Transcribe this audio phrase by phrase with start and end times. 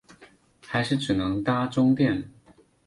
[0.65, 2.27] 还是只能搭终电